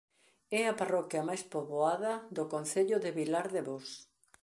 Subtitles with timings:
[0.59, 3.87] É a parroquia máis poboada do concello de Vilardevós.